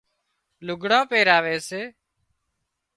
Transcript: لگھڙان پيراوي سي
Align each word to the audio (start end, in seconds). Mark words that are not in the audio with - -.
لگھڙان 0.65 1.03
پيراوي 1.11 1.57
سي 1.67 1.81